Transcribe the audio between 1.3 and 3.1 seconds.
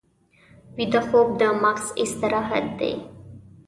د مغز استراحت دی